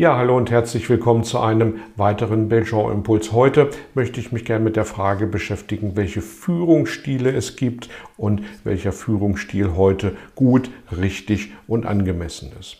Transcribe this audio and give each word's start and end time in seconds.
Ja, 0.00 0.16
hallo 0.16 0.36
und 0.36 0.52
herzlich 0.52 0.88
willkommen 0.88 1.24
zu 1.24 1.40
einem 1.40 1.80
weiteren 1.96 2.48
Belgian 2.48 2.92
Impuls. 2.92 3.32
Heute 3.32 3.70
möchte 3.94 4.20
ich 4.20 4.30
mich 4.30 4.44
gerne 4.44 4.62
mit 4.64 4.76
der 4.76 4.84
Frage 4.84 5.26
beschäftigen, 5.26 5.96
welche 5.96 6.20
Führungsstile 6.22 7.32
es 7.32 7.56
gibt 7.56 7.88
und 8.16 8.42
welcher 8.62 8.92
Führungsstil 8.92 9.74
heute 9.74 10.14
gut, 10.36 10.70
richtig 10.96 11.50
und 11.66 11.84
angemessen 11.84 12.52
ist. 12.60 12.76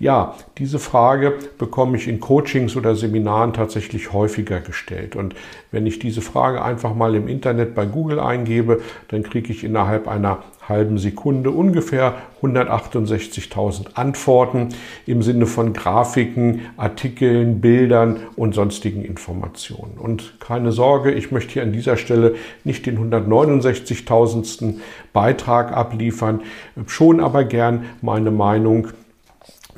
Ja, 0.00 0.34
diese 0.58 0.80
Frage 0.80 1.34
bekomme 1.56 1.98
ich 1.98 2.08
in 2.08 2.18
Coachings 2.18 2.74
oder 2.74 2.96
Seminaren 2.96 3.52
tatsächlich 3.52 4.12
häufiger 4.12 4.58
gestellt. 4.58 5.14
Und 5.14 5.36
wenn 5.70 5.86
ich 5.86 6.00
diese 6.00 6.20
Frage 6.20 6.64
einfach 6.64 6.96
mal 6.96 7.14
im 7.14 7.28
Internet 7.28 7.76
bei 7.76 7.86
Google 7.86 8.18
eingebe, 8.18 8.80
dann 9.06 9.22
kriege 9.22 9.52
ich 9.52 9.62
innerhalb 9.62 10.08
einer 10.08 10.42
halben 10.68 10.98
Sekunde 10.98 11.50
ungefähr 11.50 12.14
168.000 12.42 13.94
Antworten 13.94 14.70
im 15.06 15.22
Sinne 15.22 15.46
von 15.46 15.72
Grafiken, 15.72 16.62
Artikeln, 16.76 17.60
Bildern 17.60 18.18
und 18.36 18.54
sonstigen 18.54 19.04
Informationen. 19.04 19.98
Und 19.98 20.40
keine 20.40 20.72
Sorge, 20.72 21.12
ich 21.12 21.30
möchte 21.30 21.54
hier 21.54 21.62
an 21.62 21.72
dieser 21.72 21.96
Stelle 21.96 22.34
nicht 22.64 22.86
den 22.86 22.98
169.000. 22.98 24.80
Beitrag 25.12 25.72
abliefern, 25.72 26.42
schon 26.86 27.20
aber 27.20 27.44
gern 27.44 27.84
meine 28.02 28.30
Meinung 28.30 28.88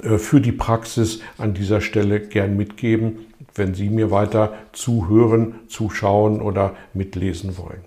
äh, 0.02 0.18
für 0.18 0.40
die 0.40 0.52
Praxis 0.52 1.20
an 1.36 1.54
dieser 1.54 1.80
Stelle 1.80 2.20
gern 2.20 2.56
mitgeben, 2.56 3.26
wenn 3.54 3.74
Sie 3.74 3.88
mir 3.90 4.10
weiter 4.10 4.54
zuhören, 4.72 5.54
zuschauen 5.68 6.40
oder 6.40 6.74
mitlesen 6.94 7.58
wollen. 7.58 7.84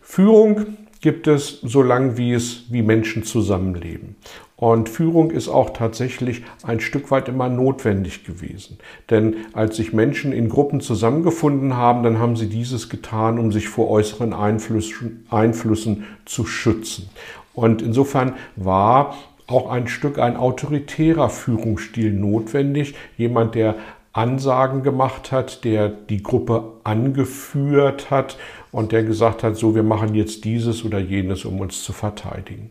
Führung 0.00 0.66
gibt 1.04 1.26
es 1.26 1.60
so 1.60 1.82
lange, 1.82 2.16
wie 2.16 2.32
es 2.32 2.62
wie 2.70 2.80
Menschen 2.80 3.24
zusammenleben. 3.24 4.16
Und 4.56 4.88
Führung 4.88 5.32
ist 5.32 5.48
auch 5.48 5.74
tatsächlich 5.74 6.44
ein 6.62 6.80
Stück 6.80 7.10
weit 7.10 7.28
immer 7.28 7.50
notwendig 7.50 8.24
gewesen. 8.24 8.78
Denn 9.10 9.36
als 9.52 9.76
sich 9.76 9.92
Menschen 9.92 10.32
in 10.32 10.48
Gruppen 10.48 10.80
zusammengefunden 10.80 11.76
haben, 11.76 12.04
dann 12.04 12.18
haben 12.20 12.36
sie 12.36 12.48
dieses 12.48 12.88
getan, 12.88 13.38
um 13.38 13.52
sich 13.52 13.68
vor 13.68 13.90
äußeren 13.90 14.32
Einflüssen, 14.32 15.26
Einflüssen 15.28 16.04
zu 16.24 16.46
schützen. 16.46 17.10
Und 17.52 17.82
insofern 17.82 18.36
war 18.56 19.14
auch 19.46 19.68
ein 19.70 19.88
Stück 19.88 20.18
ein 20.18 20.38
autoritärer 20.38 21.28
Führungsstil 21.28 22.14
notwendig. 22.14 22.94
Jemand, 23.18 23.54
der 23.54 23.74
Ansagen 24.14 24.82
gemacht 24.82 25.32
hat, 25.32 25.64
der 25.64 25.90
die 25.90 26.22
Gruppe 26.22 26.72
angeführt 26.84 28.10
hat 28.10 28.38
und 28.74 28.90
der 28.90 29.04
gesagt 29.04 29.44
hat, 29.44 29.56
so 29.56 29.76
wir 29.76 29.84
machen 29.84 30.16
jetzt 30.16 30.44
dieses 30.44 30.84
oder 30.84 30.98
jenes, 30.98 31.44
um 31.44 31.60
uns 31.60 31.84
zu 31.84 31.92
verteidigen. 31.92 32.70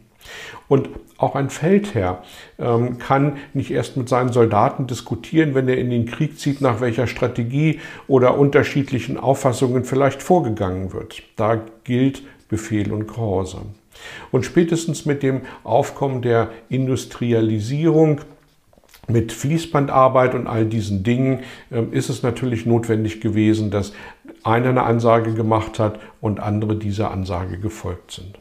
Und 0.67 0.89
auch 1.17 1.35
ein 1.35 1.49
Feldherr 1.49 2.23
ähm, 2.59 2.97
kann 2.97 3.37
nicht 3.53 3.71
erst 3.71 3.95
mit 3.95 4.09
seinen 4.09 4.33
Soldaten 4.33 4.85
diskutieren, 4.85 5.55
wenn 5.55 5.69
er 5.69 5.77
in 5.77 5.89
den 5.89 6.05
Krieg 6.05 6.37
zieht, 6.37 6.59
nach 6.59 6.81
welcher 6.81 7.07
Strategie 7.07 7.79
oder 8.09 8.37
unterschiedlichen 8.37 9.17
Auffassungen 9.17 9.85
vielleicht 9.85 10.21
vorgegangen 10.21 10.91
wird. 10.91 11.23
Da 11.37 11.61
gilt 11.85 12.23
Befehl 12.49 12.91
und 12.91 13.07
Gehorsam. 13.07 13.75
Und 14.31 14.43
spätestens 14.43 15.05
mit 15.05 15.23
dem 15.23 15.41
Aufkommen 15.63 16.21
der 16.21 16.49
Industrialisierung 16.67 18.19
mit 19.07 19.31
Fließbandarbeit 19.31 20.33
und 20.33 20.47
all 20.47 20.65
diesen 20.65 21.03
Dingen 21.03 21.39
ähm, 21.71 21.91
ist 21.91 22.09
es 22.09 22.23
natürlich 22.23 22.65
notwendig 22.65 23.21
gewesen, 23.21 23.69
dass 23.69 23.93
einer 24.43 24.69
eine 24.69 24.83
Ansage 24.83 25.33
gemacht 25.33 25.79
hat 25.79 25.99
und 26.21 26.39
andere 26.39 26.75
dieser 26.75 27.11
Ansage 27.11 27.57
gefolgt 27.57 28.11
sind. 28.11 28.39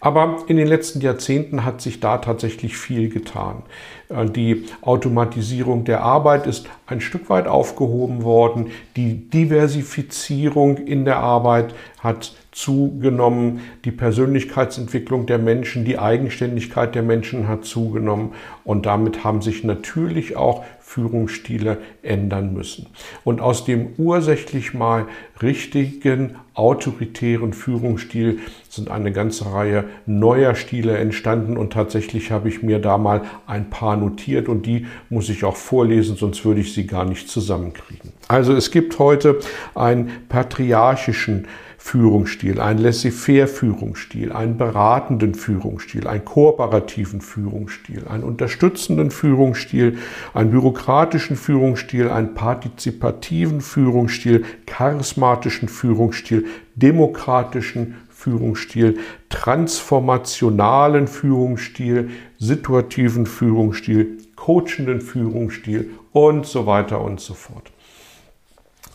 Aber 0.00 0.38
in 0.46 0.56
den 0.56 0.66
letzten 0.66 1.00
Jahrzehnten 1.02 1.64
hat 1.64 1.82
sich 1.82 2.00
da 2.00 2.18
tatsächlich 2.18 2.76
viel 2.76 3.10
getan. 3.10 3.62
Äh, 4.08 4.26
die 4.26 4.64
Automatisierung 4.80 5.84
der 5.84 6.02
Arbeit 6.02 6.46
ist 6.46 6.68
ein 6.86 7.00
Stück 7.00 7.28
weit 7.28 7.46
aufgehoben 7.46 8.22
worden. 8.22 8.68
Die 8.96 9.28
Diversifizierung 9.30 10.78
in 10.78 11.04
der 11.04 11.18
Arbeit 11.18 11.74
hat 12.00 12.32
zugenommen. 12.50 13.60
Die 13.84 13.92
Persönlichkeitsentwicklung 13.92 15.26
der 15.26 15.38
Menschen, 15.38 15.84
die 15.84 15.98
Eigenständigkeit 15.98 16.94
der 16.94 17.02
Menschen 17.02 17.46
hat 17.46 17.64
zugenommen. 17.64 18.32
Und 18.64 18.86
damit 18.86 19.22
haben 19.22 19.42
sich 19.42 19.64
natürlich 19.64 20.36
auch 20.36 20.64
Führungsstile 20.80 21.78
ändern 22.02 22.52
müssen. 22.52 22.86
Und 23.22 23.40
aus 23.40 23.64
dem 23.64 23.90
ursächlich 23.96 24.74
mal 24.74 25.06
richtigen 25.40 26.34
autoritären 26.54 27.52
Führungsstil 27.52 28.40
sind 28.68 28.90
eine 28.90 29.12
ganze 29.12 29.52
Reihe 29.52 29.84
neuer 30.06 30.54
Stile 30.54 30.96
entstanden 30.96 31.56
und 31.56 31.72
tatsächlich 31.72 32.30
habe 32.30 32.48
ich 32.48 32.62
mir 32.62 32.78
da 32.78 32.98
mal 32.98 33.22
ein 33.46 33.70
paar 33.70 33.96
notiert 33.96 34.48
und 34.48 34.66
die 34.66 34.86
muss 35.08 35.28
ich 35.28 35.44
auch 35.44 35.56
vorlesen, 35.56 36.16
sonst 36.16 36.44
würde 36.44 36.60
ich 36.60 36.74
sie 36.74 36.86
gar 36.86 37.04
nicht 37.04 37.28
zusammenkriegen. 37.28 38.12
Also 38.28 38.54
es 38.54 38.70
gibt 38.70 38.98
heute 38.98 39.38
einen 39.74 40.10
patriarchischen 40.28 41.46
Führungsstil, 41.82 42.60
einen 42.60 42.78
laissez-faire 42.78 43.48
Führungsstil, 43.48 44.32
einen 44.32 44.58
beratenden 44.58 45.34
Führungsstil, 45.34 46.06
einen 46.06 46.26
kooperativen 46.26 47.22
Führungsstil, 47.22 48.06
einen 48.06 48.22
unterstützenden 48.22 49.10
Führungsstil, 49.10 49.96
einen 50.34 50.50
bürokratischen 50.50 51.36
Führungsstil, 51.36 52.10
einen 52.10 52.34
partizipativen 52.34 53.62
Führungsstil, 53.62 54.44
charismatischen 54.66 55.70
Führungsstil, 55.70 56.46
demokratischen 56.76 57.96
Führungsstil, 58.20 58.98
transformationalen 59.30 61.08
Führungsstil, 61.08 62.10
situativen 62.38 63.24
Führungsstil, 63.24 64.18
coachenden 64.36 65.00
Führungsstil 65.00 65.92
und 66.12 66.44
so 66.44 66.66
weiter 66.66 67.00
und 67.00 67.18
so 67.20 67.32
fort. 67.32 67.72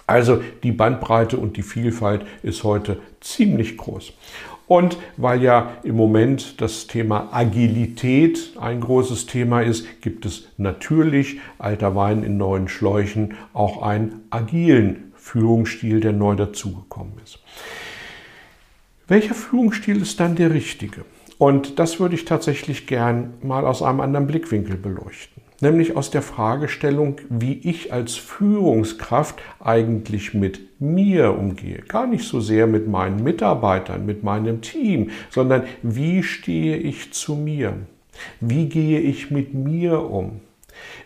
Also 0.06 0.44
die 0.62 0.72
Bandbreite 0.72 1.38
und 1.38 1.58
die 1.58 1.64
Vielfalt 1.64 2.24
ist 2.44 2.64
heute 2.64 3.00
ziemlich 3.20 3.78
groß. 3.78 4.14
Und 4.68 4.98
weil 5.18 5.42
ja 5.42 5.72
im 5.82 5.96
Moment 5.96 6.62
das 6.62 6.86
Thema 6.86 7.30
Agilität 7.32 8.54
ein 8.60 8.80
großes 8.80 9.26
Thema 9.26 9.62
ist, 9.62 10.02
gibt 10.02 10.26
es 10.28 10.50
natürlich, 10.58 11.40
alter 11.58 11.96
Wein 11.96 12.22
in 12.22 12.38
neuen 12.38 12.68
Schläuchen, 12.68 13.36
auch 13.54 13.82
einen 13.82 14.22
agilen 14.30 15.14
Führungsstil, 15.16 16.00
der 16.00 16.14
neu 16.14 16.36
dazugekommen 16.36 17.14
ist. 17.24 17.40
Welcher 19.08 19.36
Führungsstil 19.36 20.02
ist 20.02 20.20
dann 20.20 20.36
der 20.36 20.52
richtige? 20.52 21.06
Und 21.38 21.80
das 21.80 22.00
würde 22.00 22.16
ich 22.16 22.26
tatsächlich 22.26 22.88
gern 22.88 23.34
mal 23.42 23.66
aus 23.66 23.82
einem 23.82 24.00
anderen 24.00 24.28
Blickwinkel 24.28 24.78
beleuchten 24.78 25.46
nämlich 25.62 25.96
aus 25.96 26.12
der 26.12 26.22
Fragestellung, 26.22 27.18
wie 27.30 27.54
ich 27.54 27.94
als 27.94 28.16
Führungskraft 28.16 29.42
eigentlich 29.60 30.34
mit 30.34 30.80
mir 30.80 31.38
umgehe. 31.38 31.80
Gar 31.88 32.08
nicht 32.08 32.28
so 32.28 32.40
sehr 32.40 32.68
mit 32.68 32.88
meinen 32.88 33.24
Mitarbeitern, 33.24 34.06
mit 34.06 34.24
meinem 34.24 34.62
Team, 34.62 35.12
sondern 35.30 35.64
wie 35.82 36.24
stehe 36.24 36.78
ich 36.78 37.14
zu 37.14 37.36
mir? 37.36 37.74
Wie 38.40 38.68
gehe 38.68 39.00
ich 39.00 39.32
mit 39.32 39.54
mir 39.54 40.10
um? 40.10 40.42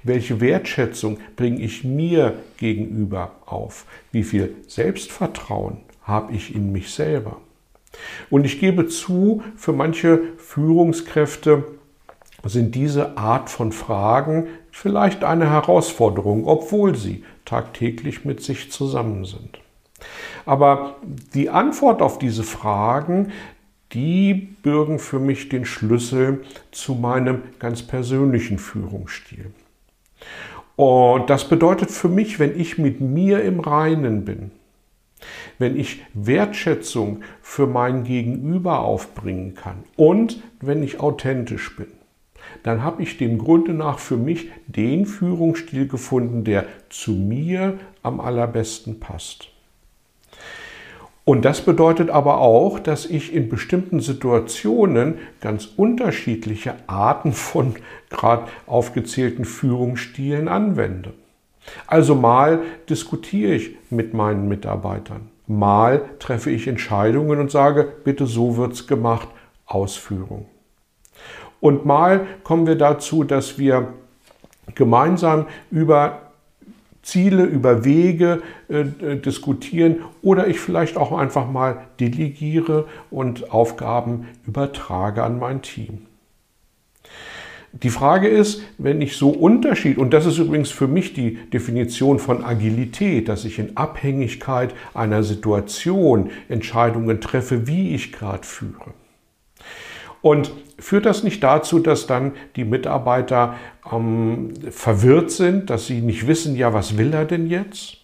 Welche 0.04 0.42
Wertschätzung 0.42 1.20
bringe 1.36 1.62
ich 1.62 1.84
mir 1.84 2.40
gegenüber 2.58 3.36
auf? 3.46 3.86
Wie 4.12 4.24
viel 4.24 4.56
Selbstvertrauen 4.68 5.78
habe 6.04 6.34
ich 6.34 6.56
in 6.56 6.72
mich 6.72 6.92
selber? 6.92 7.40
Und 8.30 8.46
ich 8.46 8.60
gebe 8.60 8.88
zu, 8.88 9.44
für 9.56 9.74
manche 9.74 10.22
Führungskräfte 10.38 11.64
sind 12.44 12.76
diese 12.76 13.18
Art 13.18 13.50
von 13.50 13.72
Fragen 13.72 14.48
vielleicht 14.72 15.24
eine 15.24 15.50
Herausforderung, 15.50 16.46
obwohl 16.46 16.96
sie 16.96 17.24
tagtäglich 17.46 18.24
mit 18.26 18.42
sich 18.42 18.72
zusammen 18.72 19.26
sind. 19.26 19.60
Aber 20.46 20.96
die 21.34 21.50
Antwort 21.50 22.02
auf 22.02 22.20
diese 22.20 22.44
Fragen, 22.44 23.32
die 23.92 24.34
bürgen 24.34 25.00
für 25.00 25.20
mich 25.20 25.50
den 25.50 25.66
Schlüssel 25.66 26.44
zu 26.72 26.94
meinem 26.94 27.42
ganz 27.58 27.82
persönlichen 27.82 28.60
Führungsstil. 28.60 29.52
Und 30.76 31.30
das 31.30 31.50
bedeutet 31.50 31.92
für 31.92 32.08
mich, 32.08 32.40
wenn 32.40 32.58
ich 32.58 32.78
mit 32.78 33.02
mir 33.02 33.44
im 33.44 33.60
Reinen 33.60 34.24
bin, 34.24 34.52
wenn 35.58 35.78
ich 35.78 36.02
Wertschätzung 36.14 37.22
für 37.42 37.68
mein 37.68 38.04
Gegenüber 38.04 38.80
aufbringen 38.80 39.56
kann 39.56 39.84
und 39.96 40.42
wenn 40.62 40.84
ich 40.84 41.00
authentisch 41.00 41.76
bin, 41.76 41.88
dann 42.64 42.84
habe 42.84 43.04
ich 43.04 43.18
dem 43.18 43.38
Grunde 43.38 43.74
nach 43.74 44.00
für 44.00 44.18
mich 44.18 44.50
den 44.68 45.06
Führungsstil 45.06 45.88
gefunden, 45.88 46.44
der 46.44 46.66
zu 46.90 47.12
mir 47.12 47.80
am 48.02 48.20
allerbesten 48.20 49.00
passt. 49.00 49.50
Und 51.30 51.46
das 51.46 51.62
bedeutet 51.62 52.10
aber 52.10 52.40
auch, 52.40 52.80
dass 52.80 53.06
ich 53.06 53.36
in 53.36 53.50
bestimmten 53.50 54.00
Situationen 54.00 55.20
ganz 55.42 55.70
unterschiedliche 55.78 56.74
Arten 56.88 57.34
von 57.34 57.76
gerade 58.10 58.48
aufgezählten 58.66 59.46
Führungsstilen 59.46 60.48
anwende. 60.48 61.14
Also 61.88 62.16
mal 62.16 62.62
diskutiere 62.90 63.54
ich 63.54 63.76
mit 63.90 64.14
meinen 64.14 64.48
Mitarbeitern, 64.48 65.30
mal 65.48 66.02
treffe 66.20 66.52
ich 66.52 66.68
Entscheidungen 66.68 67.40
und 67.40 67.52
sage, 67.52 67.92
bitte 68.04 68.26
so 68.26 68.58
wird's 68.58 68.88
gemacht, 68.88 69.28
Ausführung. 69.66 70.46
Und 71.60 71.86
mal 71.86 72.26
kommen 72.44 72.66
wir 72.66 72.76
dazu, 72.76 73.24
dass 73.24 73.60
wir 73.60 73.94
gemeinsam 74.76 75.48
über 75.72 76.22
Ziele, 77.02 77.44
über 77.44 77.86
Wege 77.86 78.42
äh, 78.68 78.84
diskutieren 79.18 80.04
oder 80.22 80.48
ich 80.48 80.60
vielleicht 80.60 80.98
auch 80.98 81.18
einfach 81.18 81.50
mal 81.50 81.88
delegiere 82.00 82.88
und 83.10 83.52
Aufgaben 83.52 84.28
übertrage 84.46 85.24
an 85.24 85.40
mein 85.40 85.62
Team. 85.62 86.09
Die 87.72 87.90
Frage 87.90 88.28
ist, 88.28 88.62
wenn 88.78 89.00
ich 89.00 89.16
so 89.16 89.30
Unterschied, 89.30 89.98
und 89.98 90.12
das 90.12 90.26
ist 90.26 90.40
übrigens 90.40 90.72
für 90.72 90.88
mich 90.88 91.14
die 91.14 91.36
Definition 91.36 92.18
von 92.18 92.44
Agilität, 92.44 93.30
dass 93.30 93.46
ich 93.46 93.60
in 93.60 93.78
Abhängigkeit 93.78 94.74
einer 94.94 95.22
Situation 95.24 96.32
Entscheidungen 96.48 97.22
treffe, 97.22 97.68
wie 97.68 97.94
ich 97.94 98.12
gerade 98.12 98.46
führe. 98.46 98.94
Und 100.22 100.52
führt 100.80 101.06
das 101.06 101.24
nicht 101.24 101.44
dazu, 101.44 101.80
dass 101.80 102.08
dann 102.08 102.34
die 102.56 102.66
Mitarbeiter 102.66 103.56
ähm, 103.92 104.52
verwirrt 104.72 105.32
sind, 105.32 105.70
dass 105.70 105.86
sie 105.86 106.02
nicht 106.02 106.28
wissen, 106.28 106.56
ja, 106.56 106.74
was 106.74 106.98
will 106.98 107.14
er 107.14 107.26
denn 107.26 107.48
jetzt? 107.48 107.98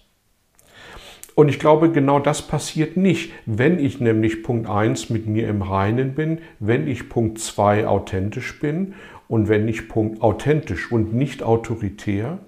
Und 1.34 1.50
ich 1.50 1.60
glaube, 1.60 1.92
genau 1.92 2.20
das 2.20 2.42
passiert 2.42 2.96
nicht, 2.96 3.34
wenn 3.46 3.78
ich 3.78 4.00
nämlich 4.00 4.42
Punkt 4.42 4.70
1 4.70 5.10
mit 5.10 5.28
mir 5.28 5.50
im 5.50 5.62
Reinen 5.62 6.16
bin, 6.16 6.40
wenn 6.60 6.88
ich 6.88 7.10
Punkt 7.10 7.40
2 7.40 7.88
authentisch 7.88 8.58
bin 8.62 8.94
und 9.28 9.50
wenn 9.50 9.68
ich 9.68 9.88
Punkt 9.88 10.22
authentisch 10.22 10.92
und 10.92 11.14
nicht 11.14 11.44
autoritär 11.44 12.40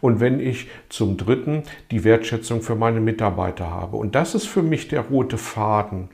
und 0.00 0.20
wenn 0.20 0.40
ich 0.40 0.68
zum 0.88 1.16
Dritten 1.16 1.62
die 1.90 2.04
Wertschätzung 2.04 2.62
für 2.62 2.76
meine 2.76 3.00
Mitarbeiter 3.00 3.70
habe. 3.70 3.96
Und 3.96 4.14
das 4.14 4.34
ist 4.34 4.46
für 4.46 4.62
mich 4.62 4.88
der 4.88 5.02
rote 5.02 5.36
Faden 5.36 6.08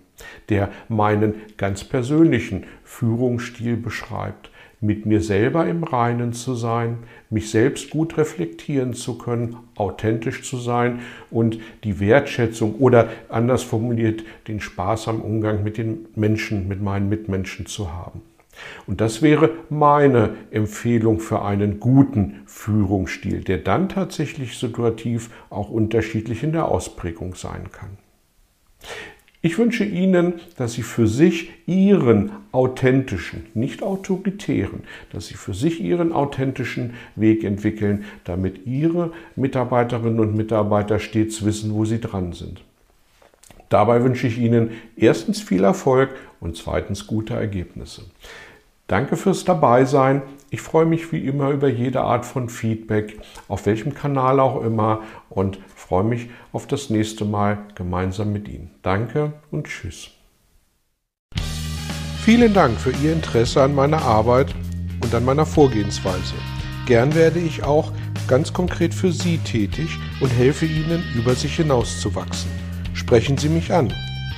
der 0.49 0.70
meinen 0.88 1.34
ganz 1.56 1.84
persönlichen 1.84 2.64
Führungsstil 2.84 3.76
beschreibt. 3.76 4.50
Mit 4.81 5.06
mir 5.06 5.20
selber 5.20 5.66
im 5.69 5.84
Reinen 5.84 6.32
zu 6.32 6.55
sein, 6.55 6.98
mich 7.31 7.52
selbst 7.52 7.90
gut 7.90 8.19
reflektieren 8.19 8.94
zu 8.94 9.16
können, 9.16 9.56
authentisch 9.76 10.43
zu 10.43 10.56
sein 10.56 11.00
und 11.31 11.58
die 11.84 12.00
Wertschätzung 12.00 12.75
oder 12.75 13.08
anders 13.28 13.62
formuliert 13.62 14.25
den 14.48 14.60
Spaß 14.60 15.06
am 15.06 15.20
Umgang 15.20 15.62
mit 15.62 15.78
den 15.78 16.08
Menschen, 16.16 16.66
mit 16.66 16.82
meinen 16.82 17.08
Mitmenschen 17.08 17.66
zu 17.66 17.93
haben. 17.93 18.22
Und 18.86 19.00
das 19.00 19.22
wäre 19.22 19.50
meine 19.70 20.34
Empfehlung 20.50 21.20
für 21.20 21.42
einen 21.42 21.80
guten 21.80 22.42
Führungsstil, 22.46 23.42
der 23.42 23.58
dann 23.58 23.88
tatsächlich 23.88 24.58
situativ 24.58 25.30
auch 25.50 25.70
unterschiedlich 25.70 26.42
in 26.42 26.52
der 26.52 26.68
Ausprägung 26.68 27.34
sein 27.34 27.70
kann. 27.72 27.98
Ich 29.44 29.58
wünsche 29.58 29.84
Ihnen, 29.84 30.34
dass 30.56 30.74
Sie 30.74 30.84
für 30.84 31.08
sich 31.08 31.50
Ihren 31.66 32.30
authentischen, 32.52 33.46
nicht 33.54 33.82
autoritären, 33.82 34.84
dass 35.10 35.26
Sie 35.26 35.34
für 35.34 35.52
sich 35.52 35.80
Ihren 35.80 36.12
authentischen 36.12 36.94
Weg 37.16 37.42
entwickeln, 37.42 38.04
damit 38.22 38.66
Ihre 38.66 39.10
Mitarbeiterinnen 39.34 40.20
und 40.20 40.36
Mitarbeiter 40.36 41.00
stets 41.00 41.44
wissen, 41.44 41.74
wo 41.74 41.84
sie 41.84 42.00
dran 42.00 42.32
sind. 42.32 42.62
Dabei 43.68 44.04
wünsche 44.04 44.28
ich 44.28 44.38
Ihnen 44.38 44.70
erstens 44.96 45.42
viel 45.42 45.64
Erfolg 45.64 46.10
und 46.38 46.56
zweitens 46.56 47.08
gute 47.08 47.34
Ergebnisse. 47.34 48.02
Danke 48.87 49.17
fürs 49.17 49.44
Dabeisein. 49.44 50.23
Ich 50.50 50.61
freue 50.61 50.84
mich 50.84 51.12
wie 51.12 51.26
immer 51.26 51.50
über 51.50 51.69
jede 51.69 52.02
Art 52.02 52.26
von 52.26 52.49
Feedback, 52.49 53.19
auf 53.49 53.64
welchem 53.64 53.94
Kanal 53.94 54.38
auch 54.38 54.62
immer 54.62 55.00
und 55.31 55.58
freue 55.75 56.05
mich 56.05 56.29
auf 56.52 56.67
das 56.67 56.90
nächste 56.90 57.25
Mal 57.25 57.58
gemeinsam 57.75 58.32
mit 58.32 58.49
Ihnen. 58.49 58.70
Danke 58.82 59.32
und 59.50 59.67
tschüss. 59.67 60.11
Vielen 62.23 62.52
Dank 62.52 62.79
für 62.79 62.93
Ihr 63.02 63.14
Interesse 63.14 63.62
an 63.62 63.75
meiner 63.75 64.02
Arbeit 64.02 64.55
und 65.02 65.14
an 65.14 65.25
meiner 65.25 65.46
Vorgehensweise. 65.46 66.34
Gern 66.87 67.14
werde 67.14 67.38
ich 67.38 67.64
auch 67.64 67.93
ganz 68.29 68.52
konkret 68.52 68.93
für 68.94 69.11
Sie 69.11 69.38
tätig 69.38 69.99
und 70.20 70.29
helfe 70.29 70.67
Ihnen, 70.67 71.02
über 71.17 71.34
sich 71.34 71.56
hinauszuwachsen. 71.56 72.50
Sprechen 72.94 73.38
Sie 73.38 73.49
mich 73.49 73.73
an. 73.73 73.93